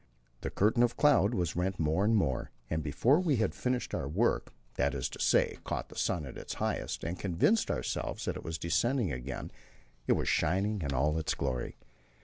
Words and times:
The 0.39 0.49
curtain 0.49 0.81
of 0.81 0.97
cloud 0.97 1.35
was 1.35 1.55
rent 1.55 1.79
more 1.79 2.03
and 2.03 2.15
more, 2.15 2.49
and 2.71 2.81
before 2.81 3.19
we 3.19 3.35
had 3.35 3.53
finished 3.53 3.93
our 3.93 4.07
work 4.07 4.51
that 4.73 4.95
is 4.95 5.07
to 5.09 5.19
say, 5.21 5.59
caught 5.63 5.89
the 5.89 5.95
sun 5.95 6.25
at 6.25 6.39
its 6.39 6.55
highest, 6.55 7.03
and 7.03 7.19
convinced 7.19 7.69
ourselves 7.69 8.25
that 8.25 8.35
it 8.35 8.43
was 8.43 8.57
descending 8.57 9.11
again 9.11 9.51
it 10.07 10.13
was 10.13 10.27
shining 10.27 10.81
in 10.81 10.91
all 10.91 11.19
its 11.19 11.35
glory. 11.35 11.75